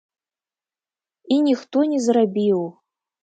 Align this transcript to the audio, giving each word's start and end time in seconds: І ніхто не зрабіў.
І 1.35 1.37
ніхто 1.47 1.77
не 1.91 1.99
зрабіў. 2.09 2.59